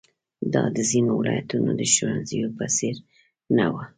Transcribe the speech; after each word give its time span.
دا 0.53 0.63
د 0.75 0.77
ځینو 0.89 1.11
ولایتونو 1.15 1.69
د 1.79 1.81
ښوونځیو 1.93 2.47
په 2.57 2.65
څېر 2.75 2.95
نه 3.57 3.65
وه. 3.73 3.83